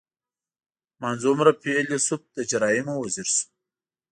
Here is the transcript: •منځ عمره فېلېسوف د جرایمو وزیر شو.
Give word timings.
•منځ 1.01 1.21
عمره 1.29 1.51
فېلېسوف 1.61 2.21
د 2.35 2.37
جرایمو 2.49 2.93
وزیر 3.03 3.27
شو. 3.35 3.45